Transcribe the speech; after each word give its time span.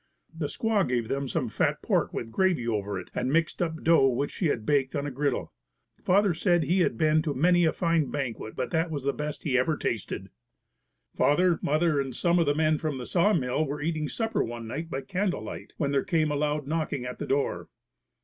The 0.35 0.47
squaw 0.47 0.83
gave 0.87 1.09
them 1.09 1.27
some 1.27 1.47
fat 1.47 1.83
pork 1.83 2.11
with 2.11 2.31
gravy 2.31 2.67
over 2.67 2.99
it 2.99 3.11
and 3.13 3.31
mixed 3.31 3.61
up 3.61 3.83
dough 3.83 4.07
which 4.07 4.31
she 4.31 4.49
baked 4.55 4.95
on 4.95 5.05
a 5.05 5.11
griddle. 5.11 5.53
Father 6.01 6.33
said 6.33 6.63
he 6.63 6.79
had 6.79 6.97
been 6.97 7.21
to 7.21 7.35
many 7.35 7.65
a 7.65 7.71
fine 7.71 8.09
banquet 8.09 8.55
but 8.55 8.71
that 8.71 8.89
was 8.89 9.03
the 9.03 9.13
best 9.13 9.43
he 9.43 9.59
ever 9.59 9.73
had 9.73 9.81
tasted. 9.81 10.31
Father, 11.15 11.59
mother 11.61 12.01
and 12.01 12.15
some 12.15 12.39
of 12.39 12.47
the 12.47 12.55
men 12.55 12.79
from 12.79 12.97
the 12.97 13.05
sawmill 13.05 13.63
were 13.63 13.79
eating 13.83 14.09
supper 14.09 14.43
one 14.43 14.65
night 14.67 14.89
by 14.89 15.01
candle 15.01 15.43
light, 15.43 15.73
when 15.77 15.91
there 15.91 16.03
came 16.03 16.31
a 16.31 16.35
loud 16.35 16.65
knocking 16.65 17.05
at 17.05 17.19
the 17.19 17.27
door. 17.27 17.69